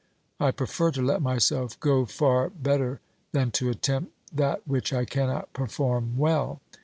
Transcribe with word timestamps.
I 0.39 0.49
prefer 0.49 0.89
to 0.93 1.01
let 1.03 1.21
myself 1.21 1.79
go 1.79 2.07
far 2.07 2.49
better 2.49 2.99
than 3.33 3.51
to 3.51 3.69
attempt 3.69 4.13
that 4.33 4.67
which 4.67 4.91
I 4.91 5.05
cannot 5.05 5.53
perform 5.53 6.17
well. 6.17 6.59